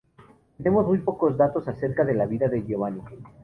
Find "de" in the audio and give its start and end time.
2.03-2.15, 2.47-2.63